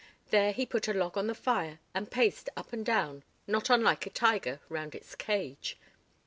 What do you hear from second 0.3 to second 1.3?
There he put a log on